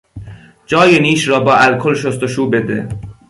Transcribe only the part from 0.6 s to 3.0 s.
جای نیش را با الکل شستشو بده.